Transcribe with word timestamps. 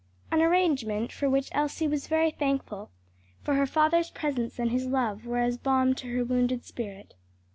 An 0.31 0.41
arrangement 0.41 1.11
for 1.11 1.29
which 1.29 1.49
Elsie 1.51 1.87
was 1.87 2.07
very 2.07 2.31
thankful, 2.31 2.89
for 3.43 3.53
her 3.53 3.67
father's 3.67 4.09
presence 4.09 4.57
and 4.57 4.71
his 4.71 4.87
love 4.87 5.27
were 5.27 5.37
as 5.37 5.59
balm 5.59 5.93
to 5.93 6.07
her 6.11 6.25
wounded 6.25 6.65
spirit. 6.65 7.13